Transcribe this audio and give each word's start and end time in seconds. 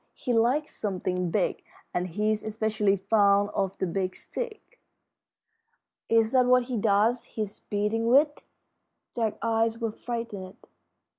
He 0.15 0.33
likes 0.33 0.75
something 0.75 1.29
big, 1.29 1.63
and 1.93 2.07
he's 2.07 2.41
especially 2.41 2.95
fond 2.97 3.51
of 3.53 3.77
the 3.77 3.85
Big 3.85 4.15
Stick." 4.15 4.79
"Is 6.09 6.31
that 6.31 6.47
what 6.47 6.63
he 6.63 6.77
does 6.79 7.25
his 7.25 7.59
beating 7.69 8.07
with?" 8.07 8.41
Jack's 9.15 9.37
eyes 9.43 9.77
were 9.77 9.91
frightened. 9.91 10.67